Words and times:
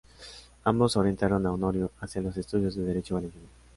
Ambos 0.63 0.97
orientaron 0.97 1.45
a 1.45 1.51
Honorio 1.53 1.91
hacia 1.99 2.23
los 2.23 2.35
estudios 2.35 2.75
de 2.75 2.85
derecho 2.85 3.13
valenciano. 3.13 3.45